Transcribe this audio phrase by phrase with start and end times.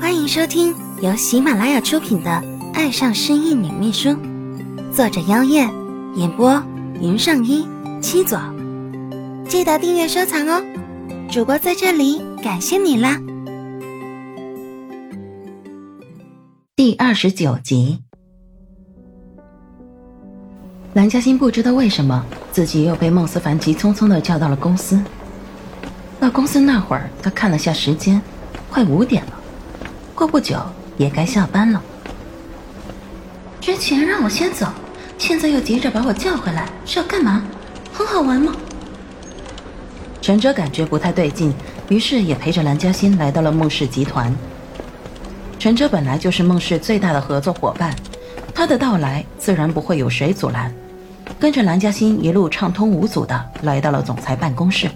[0.00, 2.30] 欢迎收听由喜马拉雅出品的
[2.74, 4.08] 《爱上失忆女秘书》，
[4.92, 5.70] 作者：妖艳，
[6.16, 6.62] 演播：
[7.00, 7.66] 云上一
[8.00, 8.38] 七左。
[9.48, 10.62] 记得订阅收藏哦！
[11.30, 13.20] 主播在这里感谢你啦！
[16.74, 18.02] 第二十九集，
[20.94, 25.00] 蓝嘉欣不知道为什么自己又被孟思凡急匆匆的叫到了公司。
[26.18, 28.20] 到公司那会儿，他看了下时间，
[28.70, 29.32] 快五点了，
[30.24, 30.56] 过不久
[30.96, 31.82] 也该下班了。
[33.60, 34.66] 之前让我先走，
[35.18, 37.44] 现在又急着把我叫回来，是要干嘛？
[37.92, 38.54] 很好玩吗？
[40.22, 41.52] 陈哲感觉不太对劲，
[41.90, 44.34] 于是也陪着蓝嘉欣来到了孟氏集团。
[45.58, 47.94] 陈哲本来就是孟氏最大的合作伙伴，
[48.54, 50.74] 他的到来自然不会有谁阻拦，
[51.38, 54.88] 跟着蓝嘉欣一路畅通无阻的来到了总裁办公室。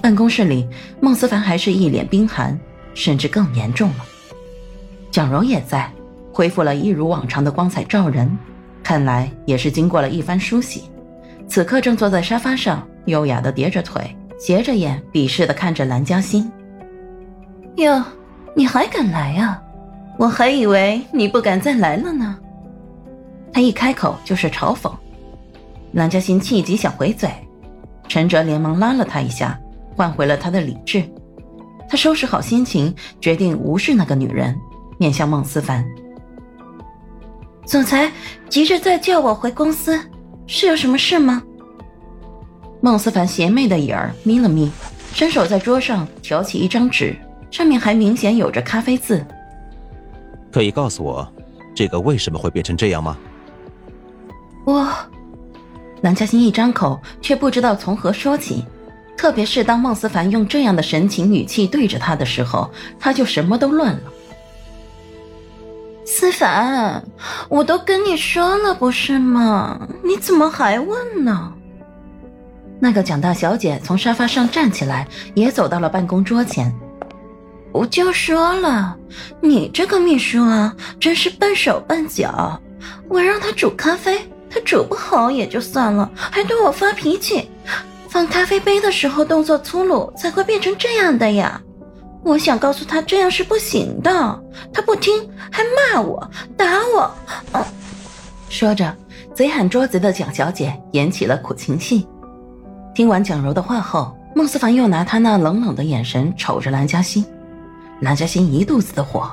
[0.00, 0.66] 办公室里，
[0.98, 2.58] 孟思凡还是一脸冰寒，
[2.94, 4.04] 甚至更严重了。
[5.10, 5.90] 蒋柔也在，
[6.32, 8.30] 恢复了一如往常的光彩照人，
[8.82, 10.84] 看来也是经过了一番梳洗。
[11.46, 16.50] 此刻正坐在沙发上，优雅的叠着腿，斜着眼，鄙视的看着蓝嘉欣。
[17.76, 18.02] 哟，
[18.54, 19.62] 你还敢来啊？
[20.18, 22.38] 我还以为你不敢再来了呢。
[23.52, 24.90] 他一开口就是嘲讽，
[25.92, 27.30] 蓝嘉欣气急想回嘴，
[28.08, 29.58] 陈哲连忙拉了他一下。
[29.94, 31.04] 换回了他的理智，
[31.92, 34.58] 他收拾好心情，决定无视那个女人，
[34.96, 35.84] 面向孟思凡。
[37.66, 38.10] 总裁
[38.48, 40.00] 急着再叫我回公司，
[40.46, 41.42] 是有什么事吗？
[42.80, 44.72] 孟思凡邪魅的眼儿眯了眯，
[45.12, 47.14] 伸手在桌上挑起一张纸，
[47.50, 49.22] 上面还明显有着咖啡渍。
[50.50, 51.30] 可以告诉我，
[51.74, 53.18] 这个为什么会变成这样吗？
[54.64, 54.90] 我，
[56.00, 58.64] 蓝嘉欣一张口，却不知道从何说起。
[59.22, 64.00] 特别是当孟思凡用这样的神情语气对着他的时候，他就什么都乱了。
[66.04, 67.00] 思凡，
[67.48, 69.86] 我都跟你说了不是吗？
[70.02, 71.52] 你怎么还问呢？
[72.80, 76.74] 那个蒋大小姐从沙发上站起来，也走到了办公桌前。
[77.70, 78.96] 我就说了，
[79.40, 82.60] 你这个秘书啊，真是笨手笨脚。
[83.08, 84.18] 我让他煮咖啡，
[84.50, 87.48] 他煮不好也就算了，还对我发脾气。
[88.12, 91.58] 放咖啡杯的时候动作粗鲁，才会变成这样的呀！
[92.22, 94.10] 我想告诉他这样是不行的，
[94.70, 97.10] 他不听，还骂我、打我。
[98.50, 98.94] 说着，
[99.34, 102.06] 贼喊捉贼的蒋小姐演起了苦情戏。
[102.94, 107.24] 听完蒋柔的话后，孟思凡又拿他那冷冷的眼神瞅着蓝嘉欣，
[108.02, 109.32] 蓝嘉欣一肚子的火，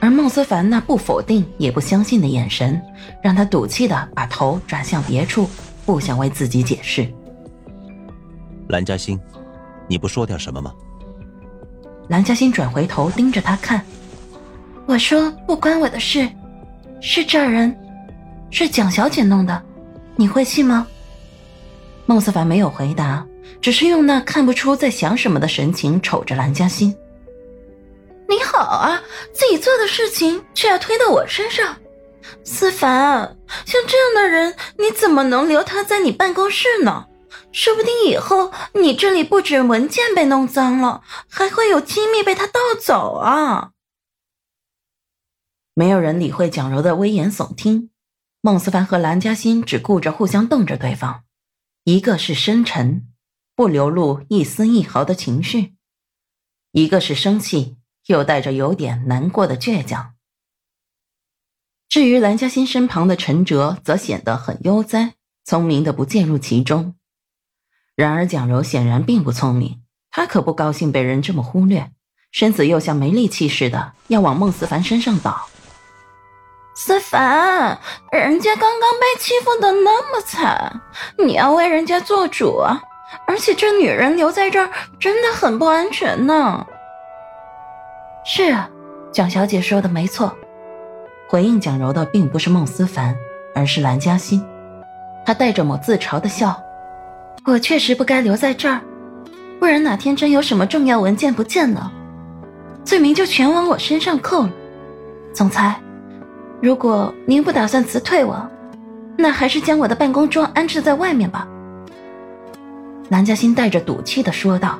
[0.00, 2.80] 而孟思凡那不否定也不相信的眼神，
[3.22, 5.46] 让他赌气的把头转向别处，
[5.84, 7.06] 不想为自己解释。
[8.68, 9.18] 蓝嘉欣，
[9.88, 10.74] 你不说点什么吗？
[12.08, 13.84] 蓝嘉欣转回头盯着他看，
[14.86, 16.28] 我说不关我的事，
[17.00, 17.76] 是这人，
[18.50, 19.62] 是蒋小姐弄的，
[20.16, 20.86] 你会信吗？
[22.06, 23.26] 孟思凡没有回答，
[23.60, 26.94] 只是用那看不出在想什么的神情瞅着蓝嘉欣。
[28.28, 29.00] 你好啊，
[29.32, 31.76] 自己做的事情却要推到我身上，
[32.42, 37.06] 思凡，像这样的人，你怎么能留他在你办公室呢？
[37.52, 43.72] 说不定以后你这里不止文件被弄脏了，还会有机密被他盗走啊！
[45.74, 47.90] 没有人理会蒋柔的危言耸听，
[48.40, 51.24] 孟思凡和蓝嘉欣只顾着互相瞪着对方，
[51.84, 53.06] 一个是深沉，
[53.54, 55.74] 不流露一丝一毫的情绪；
[56.72, 57.76] 一个是生气，
[58.06, 60.14] 又带着有点难过的倔强。
[61.88, 65.14] 至于蓝嘉欣身旁的陈哲，则显得很悠哉，
[65.44, 66.94] 聪明的不介入其中。
[67.96, 69.80] 然而蒋柔显然并不聪明，
[70.10, 71.90] 她可不高兴被人这么忽略，
[72.30, 75.48] 身子又像没力气似的要往孟思凡身上倒。
[76.74, 77.80] 思凡，
[78.12, 80.78] 人家刚刚被欺负的那么惨，
[81.16, 82.82] 你要为人家做主啊！
[83.26, 84.70] 而且这女人留在这儿
[85.00, 86.66] 真的很不安全呢。
[88.26, 88.68] 是啊，
[89.10, 90.36] 蒋小姐说的没错。
[91.30, 93.16] 回应蒋柔的并不是孟思凡，
[93.54, 94.46] 而是蓝嘉欣，
[95.24, 96.62] 她带着抹自嘲的笑。
[97.46, 98.80] 我确实不该留在这儿，
[99.60, 101.92] 不然哪天真有什么重要文件不见了，
[102.84, 104.50] 罪名就全往我身上扣了。
[105.32, 105.80] 总裁，
[106.60, 108.44] 如果您不打算辞退我，
[109.16, 111.46] 那还是将我的办公桌安置在外面吧。
[113.10, 114.76] 蓝嘉欣带着赌气的说道。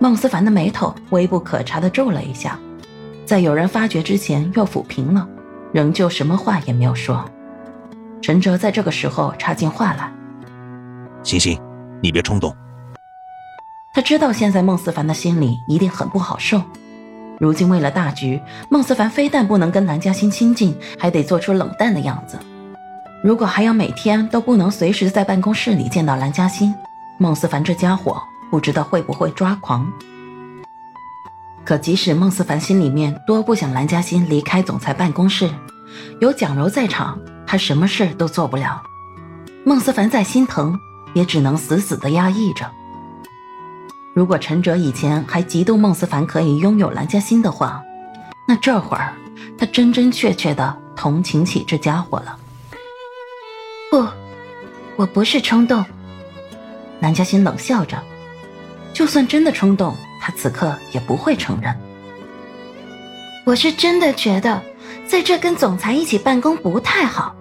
[0.00, 2.58] 孟思凡的眉头微不可察的皱了一下，
[3.24, 5.26] 在有人发觉之前又抚平了，
[5.72, 7.24] 仍旧什么话也没有说。
[8.20, 10.12] 陈哲在这个时候插进话来。
[11.26, 11.60] 欣欣，
[12.00, 12.54] 你别冲动。
[13.92, 16.62] 他知道现在孟思凡的心里一定很不好受，
[17.40, 18.40] 如今为了大局，
[18.70, 22.38] 孟思凡非但不能跟蓝嘉欣亲近，还得做出冷淡的样子。
[23.24, 26.72] 如果还要每天都不能随时在办公室里见到蓝嘉欣，
[27.18, 29.84] 孟思凡这家伙不知道会不会抓狂。
[31.64, 35.50] 可即使孟思凡心里面多不想蓝嘉欣离开总裁办公室，
[36.20, 38.80] 有蒋柔在场，他什么事都做不了。
[39.64, 40.78] 孟思凡再心疼，
[41.14, 42.70] 也只能死死的压抑着。
[44.14, 47.82] 如果陈哲以前还嫉妒孟思凡可以拥有蓝嘉欣的话，
[48.48, 49.12] 那这会儿
[49.58, 52.38] 他真真切切的同情起这家伙了。
[53.90, 54.06] 不，
[54.96, 55.84] 我不是冲动。
[57.00, 58.02] 蓝嘉欣冷笑着，
[58.94, 61.78] 就算真的冲动，他此刻也不会承认。
[63.44, 64.62] 我是真的觉得
[65.06, 67.36] 在这跟总裁一起办公不太好，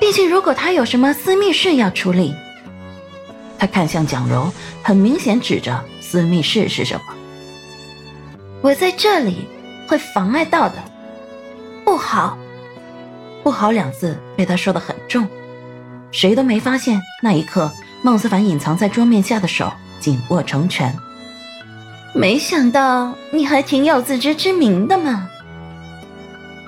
[0.00, 2.34] 毕竟如果他有什么私密事要处理。
[3.58, 7.00] 他看向蒋柔，很明显指着私密室是什么。
[8.60, 9.48] 我在这里
[9.88, 10.74] 会妨碍到的，
[11.84, 12.36] 不好，
[13.42, 15.26] 不好两字被他说的很重，
[16.10, 17.70] 谁都没发现那一刻
[18.02, 20.94] 孟思凡隐藏在桌面下的手紧握成拳。
[22.14, 25.28] 没想到你还挺有自知之明的嘛。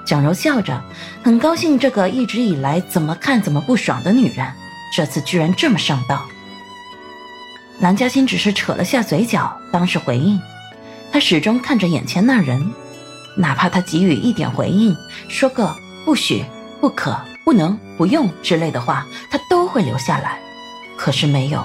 [0.04, 0.82] 蒋柔笑着，
[1.22, 4.46] 很高兴这个一直以来怎么看怎么不爽的女人，
[4.94, 6.26] 这次居然这么上道。
[7.80, 10.40] 蓝嘉欣只是扯了下嘴角，当是回应。
[11.12, 12.72] 他始终看着眼前那人，
[13.36, 14.96] 哪怕他给予一点回应，
[15.28, 15.72] 说个
[16.04, 16.44] 不许、
[16.80, 20.40] 不可、不能、不用之类的话，他都会留下来。
[20.96, 21.64] 可是没有，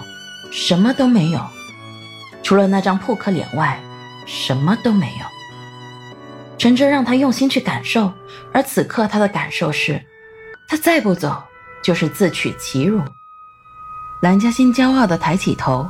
[0.51, 1.41] 什么都没有，
[2.43, 3.79] 除了那张扑克脸外，
[4.27, 5.25] 什么都没有。
[6.59, 8.13] 陈哲让他用心去感受，
[8.53, 9.99] 而此刻他的感受是，
[10.69, 11.41] 他再不走
[11.83, 13.01] 就是自取其辱。
[14.21, 15.89] 蓝嘉欣骄傲地抬起头。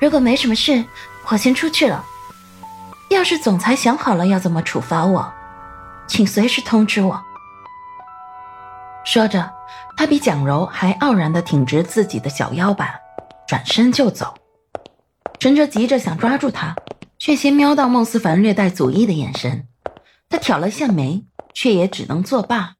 [0.00, 0.84] 如果没什么事，
[1.26, 2.04] 我先出去了。
[3.10, 5.32] 要是总裁想好了要怎么处罚我，
[6.06, 7.22] 请随时通知我。
[9.04, 9.52] 说着，
[9.96, 12.98] 他比蒋柔还傲然地挺直自己的小腰板，
[13.46, 14.34] 转身就走。
[15.38, 16.74] 陈哲急着想抓住他，
[17.18, 19.68] 却先瞄到孟思凡略带阻意的眼神，
[20.28, 22.76] 他挑了下眉，却也只能作罢。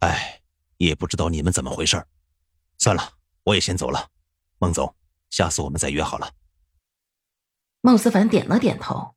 [0.00, 0.40] 哎，
[0.78, 2.04] 也不知道你们怎么回事
[2.78, 3.10] 算了，
[3.44, 4.08] 我也先走了，
[4.58, 4.92] 孟总。
[5.30, 6.32] 下次我们再约好了。
[7.80, 9.14] 孟思凡点了点头。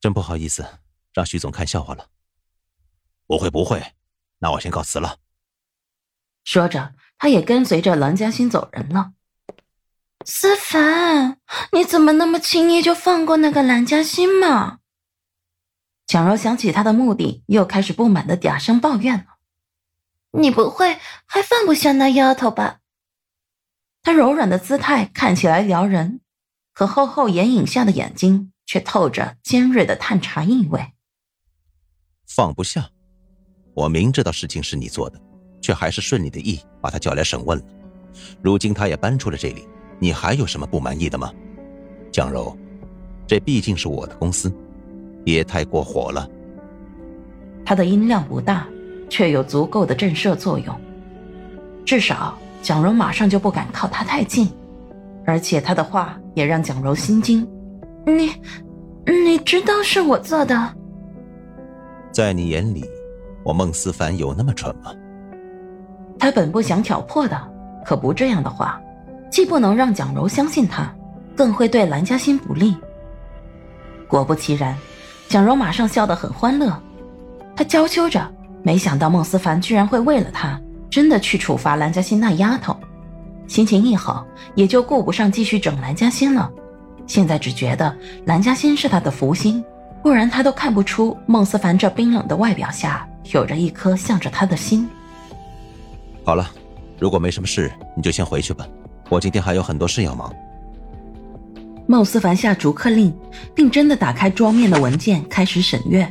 [0.00, 0.80] 真不好意思，
[1.12, 2.08] 让徐总看笑话了。
[3.26, 3.94] 不会不会，
[4.38, 5.18] 那我先告辞了。
[6.44, 9.14] 说着，他也跟随着蓝嘉欣走人了。
[10.26, 11.38] 思凡，
[11.72, 14.80] 你怎么那么轻易就放过那个蓝嘉欣嘛？
[16.06, 19.38] 蒋柔想起他的目的，又开始不满的嗲声抱怨了。
[20.32, 22.80] 你不会还放不下那丫头吧？
[24.04, 26.20] 他柔软的姿态看起来撩人，
[26.74, 30.92] 可厚厚眼影下的眼睛却透着尖锐的探查意味。
[32.28, 32.90] 放不下，
[33.72, 35.18] 我明知道事情是你做的，
[35.62, 37.64] 却还是顺你的意把他叫来审问了。
[38.42, 39.66] 如今他也搬出了这里，
[39.98, 41.32] 你还有什么不满意的吗？
[42.12, 42.54] 江柔，
[43.26, 44.54] 这毕竟是我的公司，
[45.24, 46.28] 别太过火了。
[47.64, 48.68] 他的音量不大，
[49.08, 50.78] 却有足够的震慑作用，
[51.86, 52.38] 至少。
[52.64, 54.50] 蒋柔马上就不敢靠他太近，
[55.26, 57.46] 而且他的话也让蒋柔心惊。
[58.06, 58.32] 你，
[59.04, 60.74] 你知道是我做的？
[62.10, 62.82] 在你眼里，
[63.44, 64.90] 我孟思凡有那么蠢吗？
[66.18, 67.38] 他本不想挑破的，
[67.84, 68.80] 可不这样的话，
[69.30, 70.90] 既不能让蒋柔相信他，
[71.36, 72.74] 更会对蓝嘉欣不利。
[74.08, 74.74] 果不其然，
[75.28, 76.74] 蒋柔马上笑得很欢乐，
[77.54, 78.26] 她娇羞着，
[78.62, 80.58] 没想到孟思凡居然会为了他。
[80.94, 82.76] 真的去处罚蓝嘉欣那丫头，
[83.48, 84.24] 心情一好，
[84.54, 86.48] 也就顾不上继续整蓝嘉欣了。
[87.04, 87.92] 现在只觉得
[88.26, 89.60] 蓝嘉欣是他的福星，
[90.04, 94.88] 不然他都看不出孟思凡这冰冷的外表下有着一颗向着他的心。
[96.24, 96.48] 好了，
[97.00, 98.64] 如果没什么事，你就先回去吧，
[99.08, 100.32] 我今天还有很多事要忙。
[101.88, 103.12] 孟思凡下逐客令，
[103.52, 106.08] 并真的打开桌面的文件开始审阅。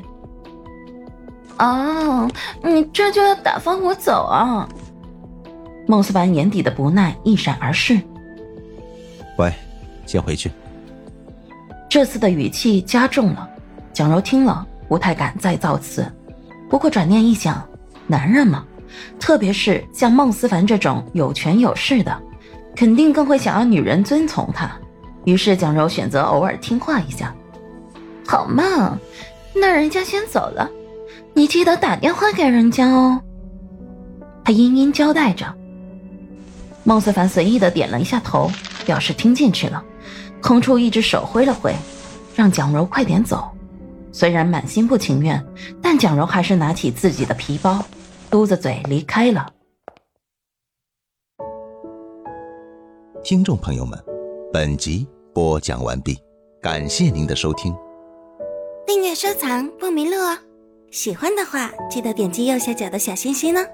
[1.59, 2.29] 哦，
[2.63, 4.67] 你这就要打发我走啊？
[5.87, 7.99] 孟思凡眼底的不耐一闪而逝。
[9.37, 9.53] 喂，
[10.05, 10.49] 先回去。
[11.89, 13.47] 这次的语气加重了，
[13.91, 16.09] 蒋柔听了不太敢再造次。
[16.69, 17.63] 不过转念一想，
[18.07, 18.65] 男人嘛，
[19.19, 22.17] 特别是像孟思凡这种有权有势的，
[22.75, 24.71] 肯定更会想要女人遵从他。
[25.25, 27.35] 于是蒋柔选择偶尔听话一下。
[28.25, 28.97] 好嘛，
[29.53, 30.69] 那人家先走了。
[31.33, 33.21] 你记得打电话给人家哦。
[34.43, 35.45] 他殷殷交代着。
[36.83, 38.51] 孟思凡随意的点了一下头，
[38.85, 39.83] 表示听进去了，
[40.41, 41.73] 空出一只手挥了挥，
[42.35, 43.49] 让蒋柔快点走。
[44.11, 45.43] 虽然满心不情愿，
[45.81, 47.83] 但蒋柔还是拿起自己的皮包，
[48.29, 49.49] 嘟着嘴离开了。
[53.23, 53.97] 听众朋友们，
[54.51, 56.15] 本集播讲完毕，
[56.61, 57.73] 感谢您的收听。
[58.85, 60.37] 订阅收藏不迷路哦，
[60.93, 63.65] 喜欢的话记得点击右下角的小心心呢。